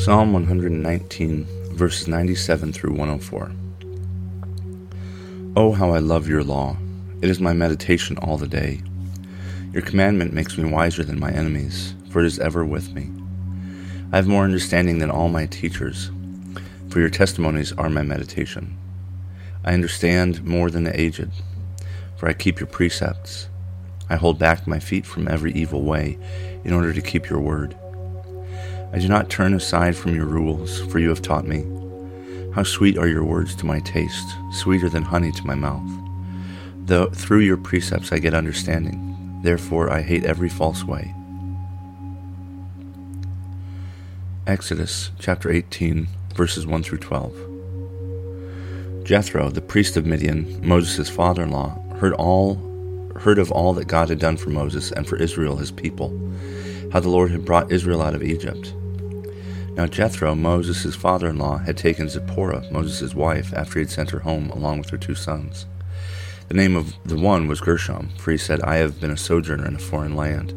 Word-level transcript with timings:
Psalm 0.00 0.32
119, 0.32 1.46
verses 1.74 2.08
97 2.08 2.72
through 2.72 2.94
104. 2.94 3.52
Oh, 5.54 5.72
how 5.72 5.90
I 5.90 5.98
love 5.98 6.26
your 6.26 6.42
law! 6.42 6.78
It 7.20 7.28
is 7.28 7.38
my 7.38 7.52
meditation 7.52 8.16
all 8.16 8.38
the 8.38 8.48
day. 8.48 8.80
Your 9.74 9.82
commandment 9.82 10.32
makes 10.32 10.56
me 10.56 10.72
wiser 10.72 11.04
than 11.04 11.20
my 11.20 11.30
enemies, 11.30 11.94
for 12.08 12.20
it 12.20 12.26
is 12.26 12.38
ever 12.38 12.64
with 12.64 12.94
me. 12.94 13.10
I 14.10 14.16
have 14.16 14.26
more 14.26 14.44
understanding 14.44 15.00
than 15.00 15.10
all 15.10 15.28
my 15.28 15.44
teachers, 15.44 16.10
for 16.88 16.98
your 16.98 17.10
testimonies 17.10 17.72
are 17.72 17.90
my 17.90 18.02
meditation. 18.02 18.78
I 19.66 19.74
understand 19.74 20.42
more 20.42 20.70
than 20.70 20.84
the 20.84 20.98
aged, 20.98 21.28
for 22.16 22.26
I 22.26 22.32
keep 22.32 22.58
your 22.58 22.68
precepts. 22.68 23.50
I 24.08 24.16
hold 24.16 24.38
back 24.38 24.66
my 24.66 24.78
feet 24.78 25.04
from 25.04 25.28
every 25.28 25.52
evil 25.52 25.82
way 25.82 26.16
in 26.64 26.72
order 26.72 26.94
to 26.94 27.02
keep 27.02 27.28
your 27.28 27.40
word. 27.40 27.76
I 28.92 28.98
do 28.98 29.06
not 29.06 29.30
turn 29.30 29.54
aside 29.54 29.94
from 29.94 30.16
your 30.16 30.26
rules, 30.26 30.80
for 30.86 30.98
you 30.98 31.10
have 31.10 31.22
taught 31.22 31.46
me. 31.46 31.64
How 32.52 32.64
sweet 32.64 32.98
are 32.98 33.06
your 33.06 33.22
words 33.22 33.54
to 33.56 33.66
my 33.66 33.78
taste, 33.78 34.34
sweeter 34.50 34.88
than 34.88 35.04
honey 35.04 35.30
to 35.30 35.46
my 35.46 35.54
mouth. 35.54 35.88
Though 36.86 37.06
through 37.06 37.40
your 37.40 37.56
precepts 37.56 38.10
I 38.10 38.18
get 38.18 38.34
understanding, 38.34 39.38
therefore 39.44 39.92
I 39.92 40.02
hate 40.02 40.24
every 40.24 40.48
false 40.48 40.82
way. 40.82 41.14
Exodus 44.48 45.12
chapter 45.20 45.52
18, 45.52 46.08
verses 46.34 46.66
1 46.66 46.82
through 46.82 46.98
12. 46.98 49.04
Jethro, 49.04 49.50
the 49.50 49.60
priest 49.60 49.96
of 49.96 50.04
Midian, 50.04 50.66
Moses' 50.66 51.08
father-in-law, 51.08 51.98
heard 51.98 52.14
all 52.14 52.56
heard 53.20 53.38
of 53.38 53.52
all 53.52 53.72
that 53.74 53.86
God 53.86 54.08
had 54.08 54.18
done 54.18 54.36
for 54.36 54.50
Moses 54.50 54.90
and 54.92 55.06
for 55.06 55.16
Israel 55.16 55.56
his 55.56 55.70
people, 55.70 56.08
how 56.92 56.98
the 56.98 57.08
Lord 57.08 57.30
had 57.30 57.44
brought 57.44 57.70
Israel 57.70 58.02
out 58.02 58.14
of 58.14 58.22
Egypt 58.22 58.74
now 59.74 59.86
Jethro, 59.86 60.34
Moses' 60.34 60.94
father 60.94 61.28
in 61.28 61.38
law, 61.38 61.58
had 61.58 61.76
taken 61.76 62.08
Zipporah, 62.08 62.70
Moses' 62.70 63.14
wife, 63.14 63.52
after 63.54 63.78
he 63.78 63.84
had 63.84 63.90
sent 63.90 64.10
her 64.10 64.20
home 64.20 64.50
along 64.50 64.78
with 64.78 64.90
her 64.90 64.98
two 64.98 65.14
sons. 65.14 65.66
The 66.48 66.54
name 66.54 66.74
of 66.74 66.94
the 67.04 67.16
one 67.16 67.46
was 67.46 67.60
Gershom, 67.60 68.10
for 68.18 68.32
he 68.32 68.38
said, 68.38 68.60
I 68.62 68.76
have 68.76 69.00
been 69.00 69.12
a 69.12 69.16
sojourner 69.16 69.66
in 69.66 69.76
a 69.76 69.78
foreign 69.78 70.16
land. 70.16 70.50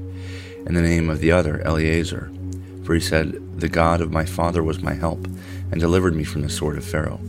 And 0.66 0.75
the 0.75 0.81
name 0.81 1.09
of 1.09 1.20
the 1.20 1.31
other, 1.31 1.61
Eleazar, 1.61 2.31
for 2.83 2.95
he 2.95 3.00
said, 3.00 3.59
The 3.59 3.70
God 3.70 4.02
of 4.02 4.11
my 4.11 4.25
father 4.25 4.64
was 4.64 4.81
my 4.81 4.94
help, 4.94 5.27
and 5.72 5.80
delivered 5.80 6.16
me 6.16 6.23
from 6.23 6.42
the 6.42 6.50
sword 6.50 6.77
of 6.77 6.83
Pharaoh. 6.83 7.20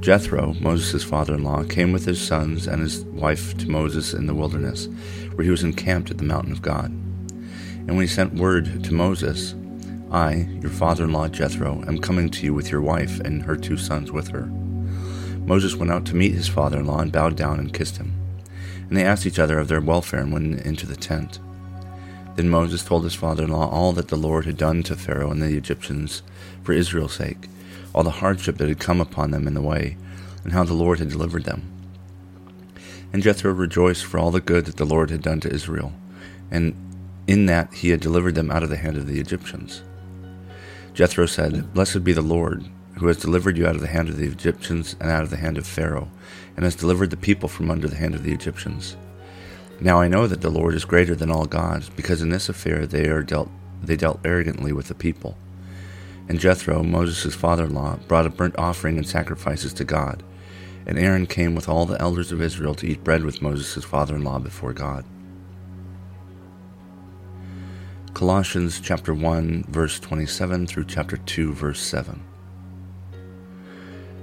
Jethro, 0.00 0.54
Moses' 0.60 1.04
father 1.04 1.34
in 1.34 1.44
law, 1.44 1.62
came 1.62 1.92
with 1.92 2.06
his 2.06 2.26
sons 2.26 2.66
and 2.66 2.80
his 2.80 3.04
wife 3.04 3.56
to 3.58 3.68
Moses 3.68 4.14
in 4.14 4.26
the 4.26 4.34
wilderness, 4.34 4.88
where 5.34 5.44
he 5.44 5.50
was 5.50 5.62
encamped 5.62 6.10
at 6.10 6.16
the 6.16 6.24
mountain 6.24 6.52
of 6.52 6.62
God. 6.62 6.86
And 6.86 7.88
when 7.90 8.00
he 8.00 8.06
sent 8.06 8.32
word 8.32 8.82
to 8.84 8.94
Moses, 8.94 9.54
I, 10.10 10.48
your 10.60 10.70
father 10.70 11.04
in 11.04 11.12
law 11.12 11.28
Jethro, 11.28 11.84
am 11.86 11.98
coming 11.98 12.30
to 12.30 12.44
you 12.44 12.52
with 12.52 12.70
your 12.72 12.80
wife 12.80 13.20
and 13.20 13.42
her 13.42 13.56
two 13.56 13.76
sons 13.76 14.10
with 14.10 14.28
her. 14.28 14.46
Moses 15.46 15.76
went 15.76 15.92
out 15.92 16.04
to 16.06 16.16
meet 16.16 16.34
his 16.34 16.48
father 16.48 16.80
in 16.80 16.86
law 16.86 16.98
and 16.98 17.12
bowed 17.12 17.36
down 17.36 17.60
and 17.60 17.72
kissed 17.72 17.98
him. 17.98 18.12
And 18.88 18.96
they 18.96 19.04
asked 19.04 19.24
each 19.24 19.38
other 19.38 19.60
of 19.60 19.68
their 19.68 19.80
welfare 19.80 20.20
and 20.20 20.32
went 20.32 20.62
into 20.62 20.84
the 20.84 20.96
tent. 20.96 21.38
Then 22.34 22.48
Moses 22.48 22.84
told 22.84 23.04
his 23.04 23.14
father 23.14 23.44
in 23.44 23.50
law 23.50 23.68
all 23.70 23.92
that 23.92 24.08
the 24.08 24.16
Lord 24.16 24.46
had 24.46 24.56
done 24.56 24.82
to 24.84 24.96
Pharaoh 24.96 25.30
and 25.30 25.40
the 25.40 25.56
Egyptians 25.56 26.22
for 26.64 26.72
Israel's 26.72 27.14
sake, 27.14 27.48
all 27.94 28.02
the 28.02 28.10
hardship 28.10 28.58
that 28.58 28.68
had 28.68 28.80
come 28.80 29.00
upon 29.00 29.30
them 29.30 29.46
in 29.46 29.54
the 29.54 29.62
way, 29.62 29.96
and 30.42 30.52
how 30.52 30.64
the 30.64 30.74
Lord 30.74 30.98
had 30.98 31.08
delivered 31.08 31.44
them. 31.44 31.70
And 33.12 33.22
Jethro 33.22 33.52
rejoiced 33.52 34.04
for 34.04 34.18
all 34.18 34.30
the 34.30 34.40
good 34.40 34.64
that 34.66 34.76
the 34.76 34.84
Lord 34.84 35.10
had 35.10 35.22
done 35.22 35.40
to 35.40 35.52
Israel, 35.52 35.92
and 36.50 36.74
in 37.28 37.46
that 37.46 37.72
he 37.74 37.90
had 37.90 38.00
delivered 38.00 38.34
them 38.34 38.50
out 38.50 38.64
of 38.64 38.70
the 38.70 38.76
hand 38.76 38.96
of 38.96 39.06
the 39.06 39.20
Egyptians. 39.20 39.82
Jethro 40.94 41.26
said, 41.26 41.72
Blessed 41.72 42.04
be 42.04 42.12
the 42.12 42.22
Lord, 42.22 42.64
who 42.98 43.06
has 43.06 43.16
delivered 43.16 43.56
you 43.56 43.66
out 43.66 43.76
of 43.76 43.80
the 43.80 43.86
hand 43.86 44.08
of 44.08 44.16
the 44.16 44.26
Egyptians 44.26 44.96
and 45.00 45.10
out 45.10 45.22
of 45.22 45.30
the 45.30 45.36
hand 45.36 45.56
of 45.56 45.66
Pharaoh, 45.66 46.10
and 46.56 46.64
has 46.64 46.74
delivered 46.74 47.10
the 47.10 47.16
people 47.16 47.48
from 47.48 47.70
under 47.70 47.88
the 47.88 47.96
hand 47.96 48.14
of 48.14 48.22
the 48.22 48.32
Egyptians. 48.32 48.96
Now 49.80 50.00
I 50.00 50.08
know 50.08 50.26
that 50.26 50.42
the 50.42 50.50
Lord 50.50 50.74
is 50.74 50.84
greater 50.84 51.14
than 51.14 51.30
all 51.30 51.46
gods, 51.46 51.88
because 51.88 52.20
in 52.20 52.28
this 52.28 52.48
affair 52.48 52.86
they 52.86 53.08
are 53.08 53.22
dealt 53.22 53.50
they 53.82 53.96
dealt 53.96 54.20
arrogantly 54.24 54.72
with 54.72 54.88
the 54.88 54.94
people. 54.94 55.38
And 56.28 56.38
Jethro, 56.38 56.82
Moses' 56.82 57.34
father-in-law, 57.34 58.00
brought 58.06 58.26
a 58.26 58.30
burnt 58.30 58.58
offering 58.58 58.98
and 58.98 59.08
sacrifices 59.08 59.72
to 59.74 59.84
God. 59.84 60.22
And 60.86 60.98
Aaron 60.98 61.26
came 61.26 61.54
with 61.54 61.68
all 61.68 61.86
the 61.86 62.00
elders 62.00 62.30
of 62.30 62.42
Israel 62.42 62.74
to 62.74 62.86
eat 62.86 63.02
bread 63.02 63.24
with 63.24 63.40
Moses' 63.40 63.84
father-in-law 63.84 64.40
before 64.40 64.72
God. 64.72 65.04
Colossians 68.20 68.80
chapter 68.80 69.14
1 69.14 69.64
verse 69.70 69.98
27 69.98 70.66
through 70.66 70.84
chapter 70.84 71.16
2 71.16 71.54
verse 71.54 71.80
7. 71.80 72.22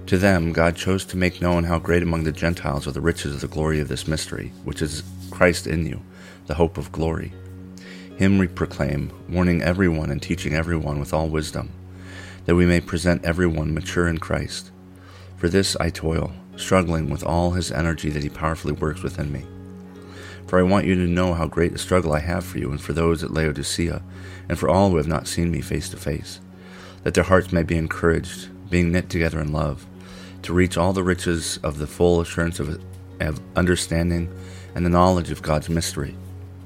To 0.06 0.18
them 0.20 0.54
God 0.54 0.76
chose 0.76 1.04
to 1.06 1.18
make 1.18 1.42
known 1.42 1.64
how 1.64 1.80
great 1.80 2.04
among 2.04 2.24
the 2.24 2.32
Gentiles 2.32 2.86
are 2.86 2.92
the 2.92 3.02
riches 3.02 3.34
of 3.34 3.42
the 3.42 3.48
glory 3.48 3.80
of 3.80 3.88
this 3.88 4.08
mystery, 4.08 4.54
which 4.66 4.84
is 4.84 5.02
Christ 5.32 5.66
in 5.66 5.88
you, 5.88 6.00
the 6.46 6.54
hope 6.54 6.78
of 6.78 6.92
glory. 6.92 7.34
Him 8.18 8.38
we 8.38 8.46
proclaim, 8.46 9.12
warning 9.28 9.64
everyone 9.64 10.12
and 10.12 10.22
teaching 10.22 10.54
everyone 10.54 11.00
with 11.00 11.12
all 11.12 11.28
wisdom, 11.28 11.72
that 12.46 12.54
we 12.54 12.68
may 12.68 12.80
present 12.80 13.26
everyone 13.26 13.74
mature 13.74 14.08
in 14.08 14.20
Christ. 14.20 14.70
For 15.38 15.50
this 15.50 15.76
I 15.78 15.90
toil, 15.90 16.34
struggling 16.56 17.10
with 17.10 17.24
all 17.24 17.50
his 17.50 17.72
energy 17.72 18.12
that 18.12 18.22
he 18.22 18.30
powerfully 18.30 18.74
works 18.74 19.02
within 19.02 19.32
me. 19.32 19.48
For 20.48 20.58
I 20.58 20.64
want 20.64 20.86
you 20.86 20.96
to 20.96 21.12
know 21.12 21.34
how 21.34 21.46
great 21.46 21.74
a 21.74 21.78
struggle 21.78 22.14
I 22.14 22.20
have 22.20 22.46
for 22.46 22.58
you 22.58 22.72
and 22.72 22.80
for 22.80 22.94
those 22.94 23.22
at 23.22 23.34
Laodicea, 23.34 24.02
and 24.48 24.58
for 24.58 24.70
all 24.70 24.90
who 24.90 24.98
have 24.98 25.08
not 25.08 25.28
seen 25.28 25.52
me 25.52 25.60
face 25.60 25.90
to 25.90 25.98
face, 25.98 26.40
that 27.04 27.14
their 27.14 27.26
hearts 27.26 27.52
may 27.52 27.64
be 27.64 27.78
encouraged, 27.78 28.48
being 28.70 28.92
knit 28.92 29.10
together 29.10 29.42
in 29.42 29.52
love, 29.52 29.86
to 30.44 30.54
reach 30.54 30.78
all 30.78 30.94
the 30.94 31.04
riches 31.04 31.58
of 31.64 31.80
the 31.80 31.88
full 31.88 32.22
assurance 32.22 32.62
of, 32.62 32.82
of 33.20 33.42
understanding 33.58 34.34
and 34.74 34.86
the 34.86 34.90
knowledge 34.90 35.32
of 35.32 35.42
God's 35.42 35.70
mystery, 35.70 36.16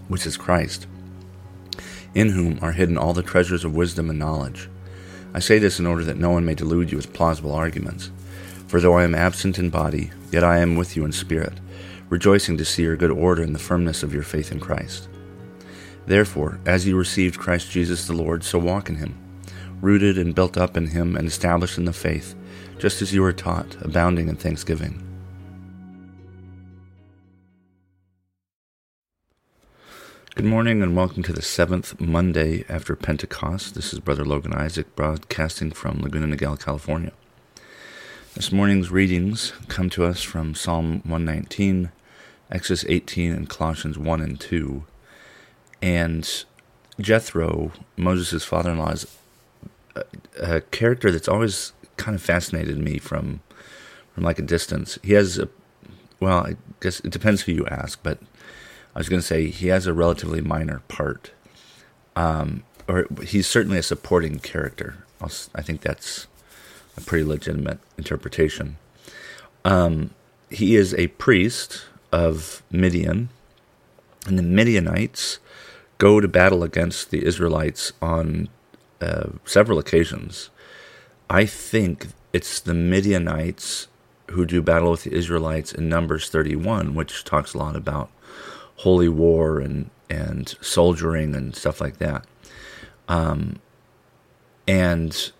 which 0.07 0.27
is 0.27 0.37
Christ, 0.37 0.85
in 2.13 2.29
whom 2.29 2.59
are 2.61 2.73
hidden 2.73 2.99
all 2.99 3.13
the 3.13 3.23
treasures 3.23 3.65
of 3.65 3.73
wisdom 3.73 4.11
and 4.11 4.19
knowledge. 4.19 4.69
I 5.33 5.39
say 5.39 5.57
this 5.57 5.79
in 5.79 5.87
order 5.87 6.03
that 6.03 6.17
no 6.17 6.29
one 6.29 6.45
may 6.45 6.53
delude 6.53 6.91
you 6.91 6.97
with 6.97 7.13
plausible 7.13 7.53
arguments. 7.53 8.11
For 8.67 8.79
though 8.79 8.97
I 8.97 9.05
am 9.05 9.15
absent 9.15 9.57
in 9.57 9.69
body, 9.69 10.11
yet 10.31 10.43
I 10.43 10.59
am 10.59 10.75
with 10.75 10.95
you 10.95 11.03
in 11.03 11.11
spirit 11.11 11.57
rejoicing 12.11 12.57
to 12.57 12.65
see 12.65 12.83
your 12.83 12.97
good 12.97 13.09
order 13.09 13.41
and 13.41 13.55
the 13.55 13.59
firmness 13.59 14.03
of 14.03 14.13
your 14.13 14.21
faith 14.21 14.51
in 14.51 14.59
Christ. 14.59 15.07
Therefore, 16.07 16.59
as 16.65 16.85
you 16.85 16.97
received 16.97 17.39
Christ 17.39 17.71
Jesus 17.71 18.05
the 18.05 18.13
Lord, 18.13 18.43
so 18.43 18.59
walk 18.59 18.89
in 18.89 18.95
him, 18.95 19.17
rooted 19.79 20.17
and 20.17 20.35
built 20.35 20.57
up 20.57 20.75
in 20.75 20.87
him 20.87 21.15
and 21.15 21.25
established 21.25 21.77
in 21.77 21.85
the 21.85 21.93
faith, 21.93 22.35
just 22.79 23.01
as 23.01 23.13
you 23.13 23.21
were 23.21 23.31
taught, 23.31 23.77
abounding 23.81 24.27
in 24.27 24.35
thanksgiving. 24.35 25.07
Good 30.35 30.45
morning 30.45 30.83
and 30.83 30.97
welcome 30.97 31.23
to 31.23 31.33
the 31.33 31.41
seventh 31.41 31.97
Monday 32.01 32.65
after 32.67 32.93
Pentecost. 32.97 33.73
This 33.73 33.93
is 33.93 34.01
Brother 34.01 34.25
Logan 34.25 34.53
Isaac 34.53 34.97
broadcasting 34.97 35.71
from 35.71 36.01
Laguna 36.01 36.35
Niguel, 36.35 36.61
California. 36.61 37.13
This 38.33 38.51
morning's 38.51 38.91
readings 38.91 39.53
come 39.69 39.89
to 39.91 40.03
us 40.03 40.21
from 40.21 40.55
Psalm 40.55 41.01
119, 41.03 41.91
Exodus 42.51 42.85
18 42.87 43.31
and 43.31 43.49
Colossians 43.49 43.97
1 43.97 44.21
and 44.21 44.39
2. 44.39 44.83
And 45.81 46.43
Jethro, 46.99 47.71
Moses' 47.97 48.43
father 48.43 48.71
in 48.71 48.77
law, 48.77 48.91
is 48.91 49.07
a, 49.95 50.03
a, 50.39 50.61
character 50.61 51.11
that's 51.11 51.27
always 51.27 51.73
kind 51.97 52.15
of 52.15 52.21
fascinated 52.21 52.77
me 52.77 52.97
from 52.97 53.41
from 54.13 54.23
like 54.23 54.39
a 54.39 54.43
distance. 54.43 54.99
He 55.01 55.13
has 55.13 55.39
a 55.39 55.49
well, 56.19 56.45
I 56.45 56.55
guess 56.81 56.99
it 56.99 57.11
depends 57.11 57.41
who 57.41 57.51
you 57.51 57.65
ask, 57.67 57.99
but 58.03 58.19
I 58.95 58.99
was 58.99 59.09
going 59.09 59.21
to 59.21 59.25
say 59.25 59.47
he 59.47 59.67
has 59.67 59.87
a 59.87 59.93
relatively 59.93 60.41
minor 60.41 60.81
part, 60.87 61.31
um, 62.15 62.63
or 62.87 63.07
he's 63.23 63.47
certainly 63.47 63.77
a 63.77 63.83
supporting 63.83 64.39
character. 64.39 65.05
I'll, 65.19 65.31
i 65.55 65.61
think 65.61 65.81
that's 65.81 66.27
a 66.97 67.01
pretty 67.01 67.23
legitimate 67.23 67.79
interpretation. 67.97 68.77
Um, 69.63 70.11
he 70.49 70.75
is 70.75 70.93
a 70.95 71.07
priest 71.07 71.85
of 72.11 72.63
Midian, 72.71 73.29
and 74.27 74.37
the 74.37 74.43
Midianites 74.43 75.39
go 75.97 76.19
to 76.19 76.27
battle 76.27 76.63
against 76.63 77.11
the 77.11 77.25
Israelites 77.25 77.93
on 78.01 78.49
uh, 78.99 79.29
several 79.45 79.79
occasions. 79.79 80.49
I 81.29 81.45
think 81.45 82.07
it's 82.33 82.59
the 82.59 82.73
Midianites 82.73 83.87
who 84.31 84.45
do 84.45 84.61
battle 84.61 84.91
with 84.91 85.03
the 85.03 85.13
Israelites 85.13 85.73
in 85.73 85.89
Numbers 85.89 86.29
31, 86.29 86.95
which 86.95 87.23
talks 87.23 87.53
a 87.53 87.57
lot 87.57 87.75
about 87.75 88.09
holy 88.77 89.09
war 89.09 89.59
and 89.59 89.89
and 90.09 90.55
soldiering 90.59 91.35
and 91.35 91.55
stuff 91.55 91.79
like 91.79 91.97
that. 91.99 92.25
Um, 93.07 93.59
and 94.67 95.31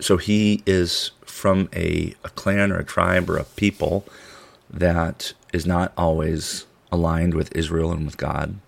so 0.00 0.16
he 0.16 0.62
is 0.66 1.10
from 1.24 1.68
a, 1.74 2.14
a 2.24 2.30
clan 2.30 2.72
or 2.72 2.78
a 2.78 2.84
tribe 2.84 3.28
or 3.28 3.36
a 3.36 3.44
people 3.44 4.06
that 4.70 5.32
is 5.52 5.66
not 5.66 5.92
always 5.96 6.66
aligned 6.92 7.34
with 7.34 7.54
Israel 7.54 7.92
and 7.92 8.04
with 8.04 8.16
God. 8.16 8.58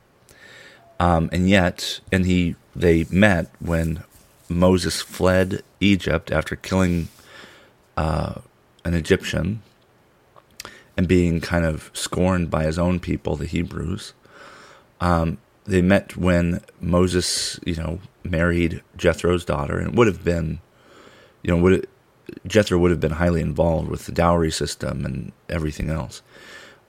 Um, 1.01 1.29
and 1.33 1.49
yet, 1.49 2.01
and 2.11 2.27
he 2.27 2.57
they 2.75 3.07
met 3.11 3.51
when 3.61 4.03
Moses 4.49 5.01
fled 5.01 5.63
Egypt 5.81 6.31
after 6.31 6.57
killing 6.57 7.09
uh, 7.97 8.35
an 8.85 8.95
Egyptian 8.95 9.63
and 10.97 11.07
being 11.07 11.41
kind 11.41 11.65
of 11.65 11.91
scorned 11.93 12.51
by 12.51 12.65
his 12.65 12.79
own 12.79 12.99
people, 12.99 13.37
the 13.37 13.47
Hebrews. 13.47 14.15
Um, 15.01 15.39
they 15.65 15.83
met 15.83 16.17
when 16.17 16.61
Moses, 16.81 17.61
you 17.65 17.77
know, 17.77 18.01
married 18.25 18.83
Jethro's 18.97 19.45
daughter, 19.45 19.79
and 19.79 19.89
it 19.89 19.95
would 19.95 20.07
have 20.07 20.25
been, 20.25 20.61
you 21.43 21.55
know, 21.55 21.63
would 21.63 21.73
it, 21.75 21.89
Jethro 22.47 22.79
would 22.79 22.91
have 22.91 23.01
been 23.01 23.13
highly 23.13 23.41
involved 23.41 23.89
with 23.89 24.07
the 24.07 24.13
dowry 24.13 24.51
system 24.51 25.05
and 25.05 25.33
everything 25.49 25.91
else. 25.91 26.23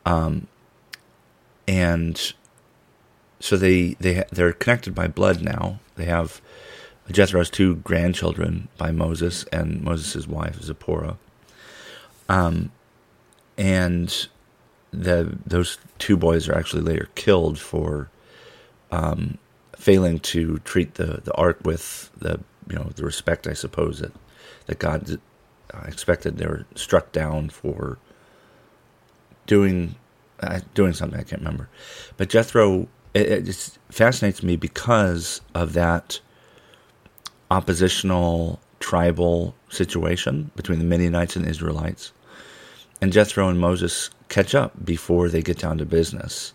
Um, 0.06 0.48
and 1.68 2.34
so 3.40 3.58
they 3.58 3.96
they 4.00 4.24
they're 4.32 4.54
connected 4.54 4.96
by 4.96 5.08
blood 5.08 5.42
now. 5.42 5.80
They 5.96 6.06
have 6.06 6.42
Jethro 7.12 7.40
has 7.40 7.50
two 7.50 7.76
grandchildren 7.78 8.68
by 8.78 8.92
Moses 8.92 9.44
and 9.46 9.82
Moses' 9.82 10.28
wife 10.28 10.62
Zipporah. 10.62 11.18
Um, 12.28 12.72
and 13.58 14.28
the 14.92 15.38
those 15.46 15.78
two 15.98 16.18
boys 16.18 16.48
are 16.48 16.56
actually 16.56 16.82
later 16.82 17.10
killed 17.16 17.60
for 17.60 18.10
um, 18.92 19.38
failing 19.76 20.20
to 20.20 20.60
treat 20.60 20.96
the, 20.96 21.22
the 21.24 21.34
ark 21.34 21.60
with 21.64 22.12
the 22.18 22.40
you 22.70 22.76
know 22.76 22.92
the 22.96 23.04
respect 23.04 23.48
I 23.48 23.54
suppose 23.54 24.00
that 24.00 24.14
that 24.68 24.80
God 24.80 25.20
expected. 25.86 26.38
They 26.38 26.48
were 26.48 26.66
struck 26.76 27.12
down 27.12 27.50
for 27.50 27.98
doing 29.46 29.96
uh, 30.42 30.62
doing 30.74 30.94
something 30.94 31.20
I 31.20 31.24
can't 31.24 31.42
remember, 31.42 31.70
but 32.18 32.30
Jethro 32.30 32.88
it, 33.14 33.50
it 33.50 33.78
fascinates 33.90 34.44
me 34.44 34.56
because 34.56 35.42
of 35.56 35.74
that 35.74 36.20
oppositional 37.52 38.60
tribal 38.80 39.56
situation 39.70 40.52
between 40.56 40.80
the 40.80 40.86
Midianites 40.86 41.36
and 41.36 41.48
Israelites. 41.48 42.12
And 43.02 43.14
Jethro 43.14 43.48
and 43.50 43.60
Moses 43.60 44.10
catch 44.28 44.54
up 44.54 44.74
before 44.86 45.30
they 45.30 45.42
get 45.42 45.58
down 45.58 45.78
to 45.80 45.86
business. 45.86 46.54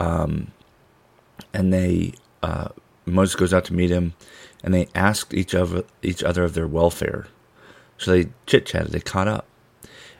Um, 0.00 0.52
and 1.52 1.72
they, 1.72 2.14
uh, 2.42 2.68
Moses 3.04 3.36
goes 3.36 3.52
out 3.52 3.64
to 3.66 3.74
meet 3.74 3.90
him, 3.90 4.14
and 4.62 4.72
they 4.72 4.88
asked 4.94 5.34
each 5.34 5.54
of 5.54 5.84
each 6.02 6.22
other 6.22 6.44
of 6.44 6.54
their 6.54 6.66
welfare. 6.66 7.26
So 8.02 8.12
they 8.12 8.28
chit 8.46 8.66
chatted, 8.66 8.92
they 8.92 9.00
caught 9.00 9.28
up. 9.28 9.46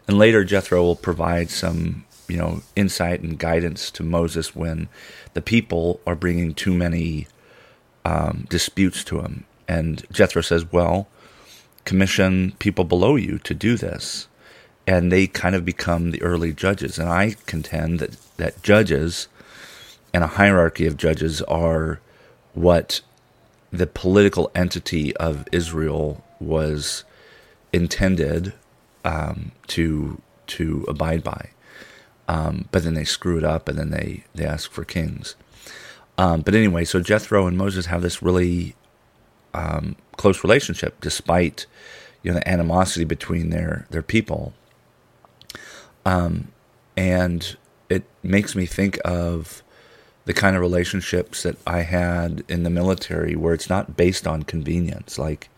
And 0.08 0.18
later, 0.18 0.44
Jethro 0.44 0.82
will 0.82 0.96
provide 0.96 1.50
some 1.50 2.04
you 2.32 2.38
know, 2.38 2.62
insight 2.76 3.20
and 3.20 3.38
guidance 3.38 3.90
to 3.90 4.02
Moses 4.02 4.56
when 4.56 4.88
the 5.34 5.42
people 5.42 6.00
are 6.06 6.14
bringing 6.14 6.54
too 6.54 6.72
many 6.72 7.26
um, 8.06 8.46
disputes 8.48 9.04
to 9.04 9.20
him. 9.20 9.44
And 9.68 10.02
Jethro 10.10 10.40
says, 10.40 10.72
well, 10.72 11.08
commission 11.84 12.54
people 12.58 12.84
below 12.84 13.16
you 13.16 13.38
to 13.40 13.52
do 13.52 13.76
this. 13.76 14.28
And 14.86 15.12
they 15.12 15.26
kind 15.26 15.54
of 15.54 15.66
become 15.66 16.10
the 16.10 16.22
early 16.22 16.54
judges. 16.54 16.98
And 16.98 17.08
I 17.08 17.36
contend 17.44 18.00
that, 18.00 18.16
that 18.38 18.62
judges 18.62 19.28
and 20.14 20.24
a 20.24 20.28
hierarchy 20.28 20.86
of 20.86 20.96
judges 20.96 21.42
are 21.42 22.00
what 22.54 23.02
the 23.70 23.86
political 23.86 24.50
entity 24.54 25.14
of 25.16 25.46
Israel 25.52 26.24
was 26.40 27.04
intended 27.72 28.52
um, 29.04 29.52
to 29.68 30.20
to 30.48 30.84
abide 30.88 31.22
by. 31.22 31.50
Um, 32.28 32.68
but 32.70 32.84
then 32.84 32.94
they 32.94 33.04
screw 33.04 33.38
it 33.38 33.44
up 33.44 33.68
and 33.68 33.78
then 33.78 33.90
they, 33.90 34.24
they 34.34 34.44
ask 34.44 34.70
for 34.70 34.84
kings. 34.84 35.34
Um, 36.18 36.42
but 36.42 36.54
anyway, 36.54 36.84
so 36.84 37.00
Jethro 37.00 37.46
and 37.46 37.58
Moses 37.58 37.86
have 37.86 38.02
this 38.02 38.22
really 38.22 38.74
um, 39.54 39.96
close 40.16 40.44
relationship 40.44 41.00
despite 41.00 41.66
you 42.22 42.30
know 42.30 42.38
the 42.38 42.48
animosity 42.48 43.04
between 43.04 43.50
their 43.50 43.86
their 43.90 44.02
people. 44.02 44.52
Um, 46.04 46.48
and 46.96 47.56
it 47.88 48.04
makes 48.22 48.54
me 48.54 48.66
think 48.66 48.98
of 49.04 49.62
the 50.24 50.32
kind 50.32 50.54
of 50.54 50.62
relationships 50.62 51.42
that 51.42 51.56
I 51.66 51.82
had 51.82 52.44
in 52.48 52.62
the 52.62 52.70
military 52.70 53.34
where 53.34 53.54
it's 53.54 53.68
not 53.68 53.96
based 53.96 54.26
on 54.26 54.42
convenience. 54.44 55.18
Like 55.18 55.48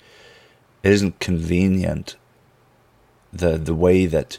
it 0.84 0.92
isn't 0.92 1.18
convenient 1.18 2.14
the 3.32 3.58
the 3.58 3.74
way 3.74 4.06
that 4.06 4.38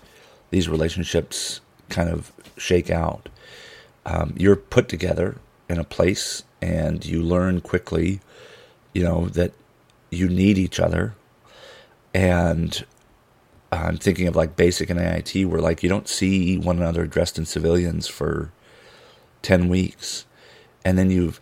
these 0.51 0.69
relationships 0.69 1.59
kind 1.89 2.07
of 2.09 2.31
shake 2.56 2.89
out. 2.89 3.27
Um, 4.06 4.33
you're 4.38 4.56
put 4.56 4.88
together 4.88 5.38
in 5.68 5.80
a 5.80 5.83
place 5.83 6.44
and 6.62 7.03
you 7.03 7.21
learn 7.21 7.62
quickly, 7.62 8.21
you 8.94 9.03
know, 9.03 9.27
that 9.30 9.51
you 10.12 10.30
need 10.30 10.57
each 10.57 10.80
other. 10.80 11.15
And 12.13 12.86
I'm 13.71 13.98
thinking 13.98 14.27
of 14.27 14.36
like 14.36 14.56
basic 14.56 14.89
and 14.89 15.00
AIT 15.00 15.48
where 15.48 15.59
like 15.59 15.83
you 15.83 15.89
don't 15.89 16.07
see 16.07 16.57
one 16.57 16.77
another 16.77 17.07
dressed 17.07 17.38
in 17.38 17.45
civilians 17.45 18.07
for 18.07 18.51
10 19.41 19.68
weeks. 19.68 20.25
And 20.86 20.98
then 20.98 21.09
you've, 21.09 21.41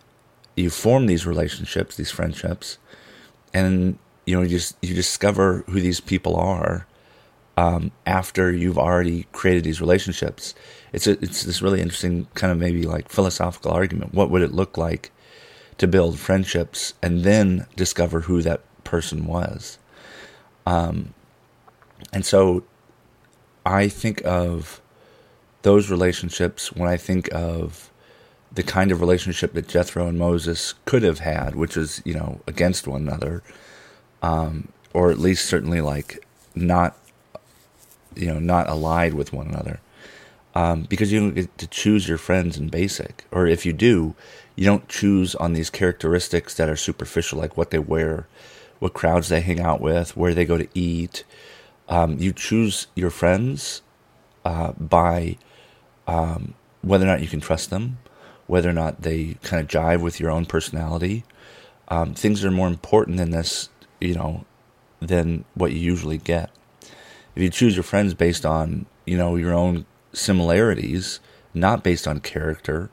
you 0.56 0.70
form 0.70 1.06
these 1.06 1.26
relationships, 1.26 1.96
these 1.96 2.10
friendships, 2.10 2.78
and 3.52 3.98
you 4.26 4.36
know, 4.36 4.42
you 4.42 4.48
just, 4.48 4.76
you 4.82 4.94
discover 4.94 5.64
who 5.68 5.80
these 5.80 6.00
people 6.00 6.36
are 6.36 6.86
um, 7.56 7.92
after 8.06 8.52
you've 8.52 8.78
already 8.78 9.26
created 9.32 9.64
these 9.64 9.80
relationships. 9.80 10.54
It's 10.92 11.06
a, 11.06 11.12
it's 11.22 11.42
this 11.42 11.62
really 11.62 11.80
interesting 11.80 12.26
kind 12.34 12.52
of 12.52 12.58
maybe 12.58 12.82
like 12.84 13.08
philosophical 13.08 13.72
argument. 13.72 14.14
What 14.14 14.30
would 14.30 14.42
it 14.42 14.52
look 14.52 14.76
like 14.76 15.10
to 15.78 15.86
build 15.86 16.18
friendships 16.18 16.94
and 17.02 17.24
then 17.24 17.66
discover 17.76 18.20
who 18.20 18.42
that 18.42 18.62
person 18.84 19.26
was? 19.26 19.78
Um, 20.66 21.14
and 22.12 22.24
so 22.24 22.64
I 23.66 23.88
think 23.88 24.22
of 24.24 24.80
those 25.62 25.90
relationships 25.90 26.72
when 26.72 26.88
I 26.88 26.96
think 26.96 27.32
of 27.32 27.90
the 28.52 28.62
kind 28.62 28.92
of 28.92 29.00
relationship 29.00 29.52
that 29.54 29.66
Jethro 29.66 30.06
and 30.06 30.18
Moses 30.18 30.74
could 30.84 31.02
have 31.02 31.20
had, 31.20 31.56
which 31.56 31.76
is, 31.76 32.02
you 32.04 32.14
know, 32.14 32.40
against 32.46 32.86
one 32.86 33.02
another, 33.02 33.42
um, 34.24 34.68
or 34.94 35.10
at 35.10 35.18
least 35.18 35.44
certainly 35.46 35.80
like 35.80 36.26
not 36.54 36.96
you 38.14 38.26
know 38.26 38.38
not 38.38 38.68
allied 38.68 39.14
with 39.14 39.32
one 39.32 39.48
another. 39.48 39.80
Um, 40.56 40.82
because 40.82 41.12
you 41.12 41.18
don't 41.18 41.34
get 41.34 41.58
to 41.58 41.66
choose 41.66 42.08
your 42.08 42.18
friends 42.18 42.56
in 42.56 42.68
basic. 42.68 43.24
Or 43.32 43.46
if 43.46 43.66
you 43.66 43.72
do 43.72 44.14
you 44.56 44.64
don't 44.64 44.88
choose 44.88 45.34
on 45.34 45.52
these 45.52 45.68
characteristics 45.68 46.54
that 46.54 46.68
are 46.68 46.76
superficial 46.76 47.40
like 47.40 47.56
what 47.56 47.70
they 47.70 47.78
wear 47.78 48.28
what 48.78 48.94
crowds 48.94 49.28
they 49.28 49.40
hang 49.40 49.60
out 49.60 49.80
with 49.80 50.16
where 50.16 50.32
they 50.32 50.44
go 50.44 50.56
to 50.56 50.68
eat. 50.74 51.24
Um, 51.88 52.18
you 52.18 52.32
choose 52.32 52.86
your 52.94 53.10
friends 53.10 53.82
uh, 54.44 54.72
by 54.72 55.36
um, 56.06 56.54
whether 56.82 57.04
or 57.04 57.08
not 57.08 57.20
you 57.20 57.28
can 57.28 57.40
trust 57.40 57.70
them 57.70 57.98
whether 58.46 58.68
or 58.68 58.74
not 58.74 59.02
they 59.02 59.36
kind 59.42 59.62
of 59.62 59.68
jive 59.68 60.00
with 60.00 60.20
your 60.20 60.30
own 60.30 60.46
personality. 60.46 61.24
Um, 61.88 62.14
things 62.14 62.44
are 62.44 62.50
more 62.50 62.68
important 62.68 63.16
than 63.16 63.30
this 63.30 63.68
you 64.04 64.14
know 64.14 64.44
than 65.00 65.44
what 65.54 65.72
you 65.72 65.78
usually 65.78 66.18
get 66.18 66.50
if 67.34 67.42
you 67.42 67.50
choose 67.50 67.76
your 67.76 67.82
friends 67.82 68.14
based 68.14 68.46
on 68.46 68.86
you 69.04 69.16
know 69.16 69.36
your 69.36 69.52
own 69.52 69.86
similarities, 70.12 71.20
not 71.52 71.82
based 71.82 72.06
on 72.06 72.20
character 72.20 72.90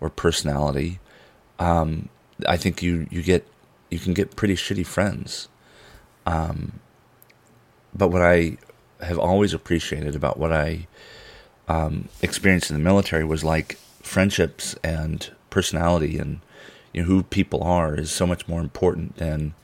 or 0.00 0.10
personality, 0.10 1.00
um, 1.58 2.08
I 2.48 2.56
think 2.56 2.82
you 2.82 3.06
you 3.10 3.22
get 3.22 3.46
you 3.90 3.98
can 3.98 4.14
get 4.14 4.36
pretty 4.36 4.54
shitty 4.54 4.86
friends. 4.86 5.48
Um, 6.26 6.80
but 7.94 8.08
what 8.08 8.22
I 8.22 8.56
have 9.02 9.18
always 9.18 9.52
appreciated 9.52 10.16
about 10.16 10.38
what 10.38 10.52
I 10.52 10.86
um, 11.68 12.08
experienced 12.22 12.70
in 12.70 12.76
the 12.76 12.82
military 12.82 13.24
was 13.24 13.44
like 13.44 13.76
friendships 14.02 14.74
and 14.82 15.30
personality 15.50 16.18
and 16.18 16.40
you 16.92 17.02
know 17.02 17.06
who 17.06 17.22
people 17.22 17.62
are 17.62 17.94
is 17.94 18.10
so 18.10 18.26
much 18.26 18.48
more 18.48 18.60
important 18.60 19.16
than 19.16 19.54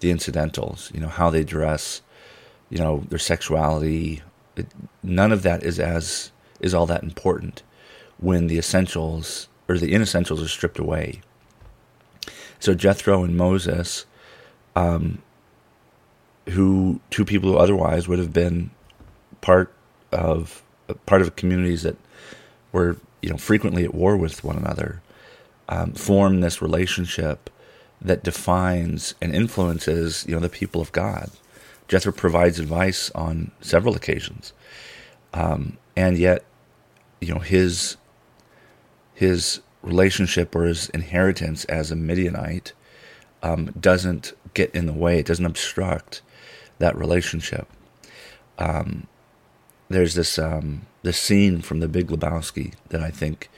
the 0.00 0.10
incidentals. 0.10 0.90
You 0.94 1.00
know 1.00 1.08
how 1.08 1.30
they 1.30 1.44
dress, 1.44 2.02
you 2.70 2.78
know, 2.78 3.04
their 3.08 3.18
sexuality. 3.18 4.22
It, 4.56 4.66
none 5.02 5.32
of 5.32 5.42
that 5.42 5.62
is 5.62 5.78
as 5.78 6.32
is 6.60 6.74
all 6.74 6.86
that 6.86 7.02
important 7.02 7.62
when 8.18 8.48
the 8.48 8.58
essentials 8.58 9.48
or 9.68 9.78
the 9.78 9.92
inessentials 9.92 10.44
are 10.44 10.48
stripped 10.48 10.78
away. 10.78 11.20
So 12.58 12.74
Jethro 12.74 13.22
and 13.22 13.36
Moses, 13.36 14.06
um, 14.74 15.22
who 16.48 17.00
two 17.10 17.24
people 17.24 17.52
who 17.52 17.58
otherwise 17.58 18.08
would 18.08 18.18
have 18.18 18.32
been 18.32 18.70
part 19.40 19.72
of 20.12 20.62
part 21.06 21.22
of 21.22 21.36
communities 21.36 21.82
that 21.82 21.96
were 22.72 22.96
you 23.22 23.30
know 23.30 23.36
frequently 23.36 23.84
at 23.84 23.94
war 23.94 24.16
with 24.16 24.42
one 24.42 24.56
another 24.56 25.02
um, 25.68 25.92
form 25.92 26.40
this 26.40 26.62
relationship 26.62 27.50
that 28.00 28.22
defines 28.22 29.14
and 29.20 29.34
influences 29.34 30.24
you 30.28 30.34
know 30.34 30.40
the 30.40 30.48
people 30.48 30.80
of 30.80 30.92
God. 30.92 31.30
Jethro 31.88 32.12
provides 32.12 32.58
advice 32.58 33.10
on 33.14 33.50
several 33.60 33.96
occasions, 33.96 34.52
um, 35.32 35.78
and 35.96 36.18
yet 36.18 36.44
you 37.20 37.32
know 37.32 37.40
his 37.40 37.96
his 39.14 39.60
relationship 39.82 40.54
or 40.54 40.64
his 40.64 40.88
inheritance 40.90 41.64
as 41.64 41.90
a 41.90 41.96
Midianite 41.96 42.72
um, 43.42 43.66
doesn't 43.80 44.32
get 44.54 44.74
in 44.74 44.86
the 44.86 44.92
way. 44.92 45.18
It 45.18 45.26
doesn't 45.26 45.44
obstruct 45.46 46.22
that 46.78 46.96
relationship. 46.96 47.68
Um, 48.58 49.06
there's 49.88 50.14
this 50.14 50.38
um, 50.38 50.82
this 51.02 51.18
scene 51.18 51.60
from 51.62 51.80
The 51.80 51.88
Big 51.88 52.08
Lebowski 52.08 52.74
that 52.90 53.00
I 53.00 53.10
think 53.10 53.48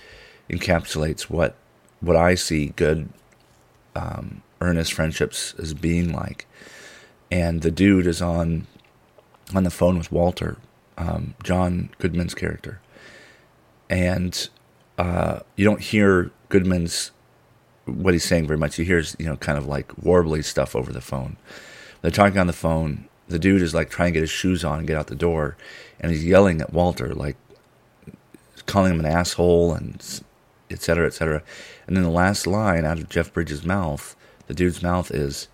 encapsulates 0.49 1.23
what 1.23 1.57
what 2.01 2.17
I 2.17 2.35
see 2.35 2.69
good 2.77 3.09
um, 3.95 4.43
earnest 4.61 4.93
friendships 4.93 5.55
as 5.59 5.75
being 5.75 6.13
like. 6.13 6.47
And 7.31 7.63
the 7.63 7.71
dude 7.71 8.07
is 8.07 8.21
on 8.21 8.67
on 9.55 9.65
the 9.65 9.71
phone 9.71 9.99
with 9.99 10.13
Walter, 10.13 10.57
um, 10.99 11.35
John 11.43 11.91
Goodman's 11.99 12.35
character, 12.35 12.81
and 13.89 14.49
uh, 14.99 15.41
you 15.57 15.65
don't 15.65 15.81
hear 15.81 16.31
Goodman's 16.49 17.13
what 17.87 18.15
he's 18.15 18.25
saying 18.25 18.47
very 18.47 18.59
much. 18.59 18.79
You 18.79 18.85
hear 18.85 19.03
you 19.19 19.27
know 19.27 19.37
kind 19.37 19.59
of 19.59 19.67
like 19.67 19.89
warbly 19.97 20.45
stuff 20.45 20.75
over 20.75 20.93
the 20.93 21.01
phone. 21.01 21.37
They're 22.03 22.11
talking 22.11 22.39
on 22.39 22.47
the 22.47 22.53
phone. 22.53 23.09
The 23.29 23.39
dude 23.39 23.63
is 23.63 23.75
like 23.75 23.91
trying 23.91 24.13
to 24.13 24.15
get 24.15 24.23
his 24.23 24.31
shoes 24.31 24.65
on 24.65 24.79
and 24.79 24.89
get 24.89 24.97
out 24.97 25.07
the 25.07 25.15
door, 25.15 25.57
and 26.01 26.11
he's 26.11 26.25
yelling 26.25 26.61
at 26.61 26.73
Walter 26.73 27.15
like 27.15 27.37
calling 28.67 28.93
him 28.93 29.01
an 29.01 29.07
asshole 29.07 29.73
and 29.73 30.23
et 30.71 30.83
cetera, 30.83 31.07
et 31.07 31.15
cetera. 31.15 31.43
And 31.91 31.97
then 31.97 32.05
the 32.05 32.11
last 32.11 32.47
line 32.47 32.85
out 32.85 33.01
of 33.01 33.09
Jeff 33.09 33.33
Bridges' 33.33 33.65
mouth, 33.65 34.15
the 34.47 34.55
dude's 34.55 34.81
mouth 34.81 35.11
is, 35.11 35.49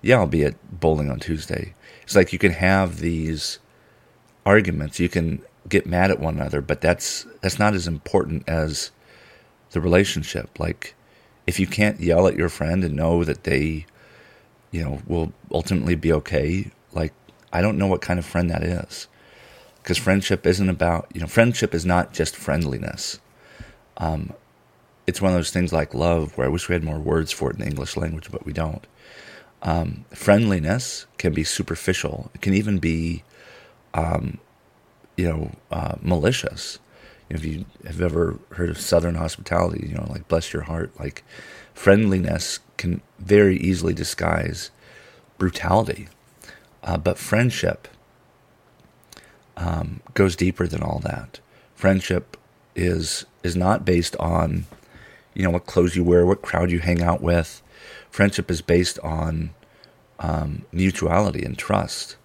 "Yeah, 0.00 0.20
I'll 0.20 0.26
be 0.26 0.42
at 0.42 0.80
bowling 0.80 1.10
on 1.10 1.20
Tuesday." 1.20 1.74
It's 2.02 2.16
like 2.16 2.32
you 2.32 2.38
can 2.38 2.52
have 2.52 3.00
these 3.00 3.58
arguments, 4.46 4.98
you 4.98 5.10
can 5.10 5.42
get 5.68 5.84
mad 5.84 6.10
at 6.10 6.18
one 6.18 6.36
another, 6.36 6.62
but 6.62 6.80
that's 6.80 7.26
that's 7.42 7.58
not 7.58 7.74
as 7.74 7.86
important 7.86 8.48
as 8.48 8.90
the 9.72 9.82
relationship. 9.82 10.58
Like 10.58 10.94
if 11.46 11.60
you 11.60 11.66
can't 11.66 12.00
yell 12.00 12.26
at 12.26 12.36
your 12.36 12.48
friend 12.48 12.84
and 12.84 12.96
know 12.96 13.22
that 13.22 13.44
they, 13.44 13.84
you 14.70 14.82
know, 14.82 15.02
will 15.06 15.34
ultimately 15.50 15.94
be 15.94 16.10
okay, 16.14 16.70
like 16.94 17.12
I 17.52 17.60
don't 17.60 17.76
know 17.76 17.86
what 17.86 18.00
kind 18.00 18.18
of 18.18 18.24
friend 18.24 18.48
that 18.48 18.62
is. 18.62 19.08
Because 19.82 19.98
friendship 19.98 20.46
isn't 20.46 20.70
about, 20.70 21.10
you 21.12 21.20
know, 21.20 21.26
friendship 21.26 21.74
is 21.74 21.84
not 21.84 22.14
just 22.14 22.34
friendliness. 22.34 23.20
Um, 23.98 24.32
it's 25.06 25.20
one 25.20 25.32
of 25.32 25.38
those 25.38 25.50
things 25.50 25.72
like 25.72 25.94
love 25.94 26.36
where 26.36 26.46
I 26.46 26.50
wish 26.50 26.68
we 26.68 26.74
had 26.74 26.84
more 26.84 26.98
words 26.98 27.32
for 27.32 27.50
it 27.50 27.54
in 27.54 27.60
the 27.60 27.66
English 27.66 27.96
language, 27.96 28.30
but 28.30 28.46
we 28.46 28.52
don't. 28.52 28.86
Um, 29.62 30.04
friendliness 30.10 31.06
can 31.18 31.32
be 31.32 31.44
superficial. 31.44 32.30
It 32.34 32.40
can 32.40 32.54
even 32.54 32.78
be, 32.78 33.22
um, 33.94 34.38
you 35.16 35.28
know, 35.28 35.52
uh, 35.70 35.96
malicious. 36.00 36.78
If 37.28 37.44
you 37.44 37.64
have 37.84 38.00
ever 38.00 38.38
heard 38.50 38.70
of 38.70 38.78
Southern 38.78 39.14
hospitality, 39.14 39.86
you 39.88 39.94
know, 39.94 40.06
like 40.10 40.28
bless 40.28 40.52
your 40.52 40.62
heart, 40.62 40.92
like 40.98 41.24
friendliness 41.74 42.60
can 42.76 43.00
very 43.18 43.56
easily 43.56 43.94
disguise 43.94 44.70
brutality. 45.38 46.08
Uh, 46.82 46.98
but 46.98 47.16
friendship 47.16 47.88
um, 49.56 50.00
goes 50.14 50.36
deeper 50.36 50.66
than 50.66 50.82
all 50.82 50.98
that. 51.00 51.40
Friendship 51.74 52.36
is 52.74 53.24
is 53.42 53.56
not 53.56 53.84
based 53.84 54.16
on 54.16 54.66
you 55.34 55.42
know 55.42 55.50
what 55.50 55.66
clothes 55.66 55.96
you 55.96 56.04
wear, 56.04 56.26
what 56.26 56.42
crowd 56.42 56.70
you 56.70 56.78
hang 56.78 57.02
out 57.02 57.20
with. 57.20 57.62
Friendship 58.10 58.50
is 58.50 58.60
based 58.60 58.98
on 59.00 59.50
um, 60.18 60.64
mutuality 60.72 61.44
and 61.44 61.58
trust, 61.58 62.16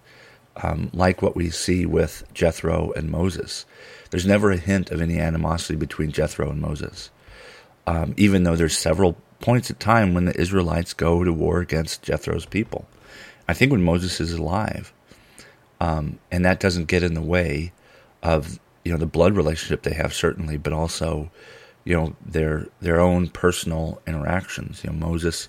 um, 0.62 0.90
like 0.92 1.22
what 1.22 1.36
we 1.36 1.50
see 1.50 1.86
with 1.86 2.24
Jethro 2.34 2.92
and 2.92 3.10
Moses. 3.10 3.64
There's 4.10 4.26
never 4.26 4.50
a 4.50 4.56
hint 4.56 4.90
of 4.90 5.00
any 5.00 5.18
animosity 5.18 5.76
between 5.76 6.12
Jethro 6.12 6.50
and 6.50 6.60
Moses, 6.60 7.10
um, 7.86 8.14
even 8.16 8.44
though 8.44 8.56
there's 8.56 8.76
several 8.76 9.16
points 9.40 9.70
of 9.70 9.78
time 9.78 10.14
when 10.14 10.24
the 10.24 10.38
Israelites 10.38 10.94
go 10.94 11.24
to 11.24 11.32
war 11.32 11.60
against 11.60 12.02
Jethro's 12.02 12.46
people. 12.46 12.86
I 13.48 13.54
think 13.54 13.72
when 13.72 13.82
Moses 13.82 14.20
is 14.20 14.34
alive, 14.34 14.92
um, 15.80 16.18
and 16.30 16.44
that 16.44 16.60
doesn't 16.60 16.86
get 16.86 17.02
in 17.02 17.14
the 17.14 17.22
way 17.22 17.72
of 18.22 18.58
you 18.84 18.92
know 18.92 18.98
the 18.98 19.06
blood 19.06 19.36
relationship 19.36 19.82
they 19.82 19.94
have 19.94 20.14
certainly, 20.14 20.56
but 20.56 20.72
also 20.72 21.30
you 21.88 21.96
know 21.96 22.14
their 22.24 22.66
their 22.80 23.00
own 23.00 23.28
personal 23.28 24.02
interactions. 24.06 24.84
You 24.84 24.90
know 24.90 24.96
Moses 25.06 25.48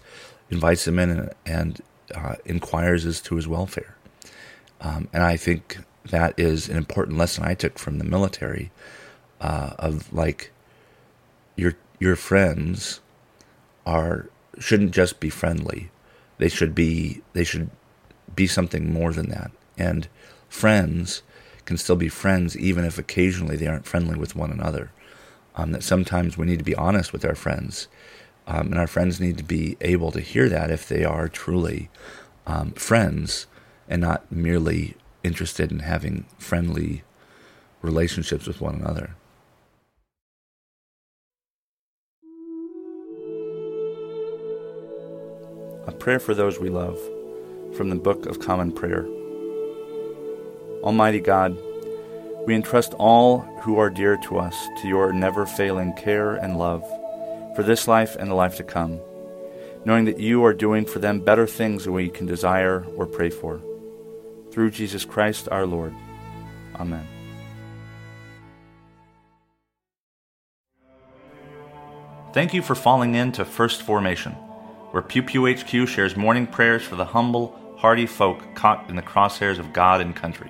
invites 0.50 0.88
him 0.88 0.98
in 0.98 1.10
and, 1.10 1.30
and 1.46 1.82
uh, 2.16 2.36
inquires 2.46 3.06
as 3.06 3.20
to 3.24 3.36
his 3.36 3.46
welfare, 3.46 3.98
um, 4.80 5.10
and 5.12 5.22
I 5.22 5.36
think 5.36 5.80
that 6.06 6.40
is 6.40 6.70
an 6.70 6.78
important 6.78 7.18
lesson 7.18 7.44
I 7.44 7.56
took 7.56 7.78
from 7.78 7.98
the 7.98 8.06
military 8.06 8.72
uh, 9.42 9.72
of 9.78 10.14
like 10.14 10.52
your 11.58 11.74
your 12.00 12.16
friends 12.16 13.02
are 13.86 14.30
shouldn't 14.58 14.92
just 14.92 15.20
be 15.20 15.30
friendly. 15.30 15.92
They 16.38 16.48
should 16.48 16.74
be 16.74 17.22
they 17.34 17.44
should 17.44 17.70
be 18.34 18.48
something 18.48 18.94
more 18.94 19.12
than 19.12 19.28
that. 19.28 19.52
And 19.78 20.08
friends 20.48 21.22
can 21.66 21.76
still 21.76 21.98
be 21.98 22.08
friends 22.08 22.58
even 22.58 22.86
if 22.86 22.98
occasionally 22.98 23.58
they 23.58 23.68
aren't 23.68 23.86
friendly 23.86 24.18
with 24.18 24.38
one 24.38 24.52
another. 24.52 24.92
Um, 25.60 25.74
that 25.74 25.84
sometimes 25.84 26.38
we 26.38 26.46
need 26.46 26.60
to 26.60 26.64
be 26.64 26.76
honest 26.76 27.12
with 27.12 27.26
our 27.26 27.36
friends. 27.36 27.90
Um, 28.48 28.68
and 28.68 28.80
our 28.80 28.88
friends 28.88 29.20
need 29.20 29.38
to 29.40 29.44
be 29.44 29.76
able 29.82 30.10
to 30.14 30.22
hear 30.22 30.48
that 30.48 30.72
if 30.72 30.88
they 30.88 31.04
are 31.04 31.28
truly 31.28 31.90
um, 32.48 32.72
friends 32.72 33.46
and 33.90 34.02
not 34.02 34.32
merely 34.32 34.96
interested 35.22 35.70
in 35.70 35.80
having 35.80 36.26
friendly 36.38 37.04
relationships 37.82 38.48
with 38.48 38.62
one 38.62 38.76
another. 38.76 39.16
A 45.88 45.92
prayer 45.92 46.20
for 46.20 46.34
those 46.34 46.58
we 46.58 46.70
love 46.70 46.98
from 47.76 47.90
the 47.90 47.98
Book 47.98 48.26
of 48.28 48.40
Common 48.40 48.72
Prayer. 48.72 49.06
Almighty 50.84 51.20
God, 51.20 51.58
we 52.50 52.56
entrust 52.56 52.96
all 52.96 53.42
who 53.62 53.78
are 53.78 53.92
dear 53.92 54.18
to 54.18 54.40
us 54.40 54.68
to 54.82 54.88
your 54.88 55.14
never 55.14 55.46
failing 55.46 55.94
care 55.94 56.34
and 56.34 56.58
love 56.58 56.82
for 57.56 57.62
this 57.62 57.88
life 57.88 58.16
and 58.16 58.32
the 58.32 58.34
life 58.34 58.58
to 58.58 58.64
come, 58.64 59.00
knowing 59.86 60.06
that 60.06 60.20
you 60.20 60.44
are 60.44 60.52
doing 60.52 60.84
for 60.84 60.98
them 60.98 61.20
better 61.20 61.46
things 61.46 61.84
than 61.84 61.94
we 61.94 62.10
can 62.10 62.26
desire 62.26 62.84
or 62.98 63.06
pray 63.06 63.30
for. 63.30 63.62
Through 64.50 64.72
Jesus 64.72 65.06
Christ 65.06 65.48
our 65.52 65.68
Lord. 65.68 65.94
Amen. 66.74 67.06
Thank 72.34 72.56
you 72.56 72.64
for 72.64 72.74
falling 72.74 73.14
in 73.14 73.32
to 73.34 73.46
First 73.46 73.84
Formation, 73.84 74.32
where 74.90 75.04
Pew 75.04 75.22
Pew 75.22 75.46
HQ 75.46 75.88
shares 75.88 76.16
morning 76.18 76.48
prayers 76.48 76.82
for 76.82 76.96
the 76.96 77.06
humble, 77.06 77.76
hardy 77.78 78.08
folk 78.08 78.56
caught 78.56 78.90
in 78.90 78.96
the 78.96 79.04
crosshairs 79.04 79.60
of 79.60 79.72
God 79.72 80.02
and 80.02 80.16
country. 80.16 80.50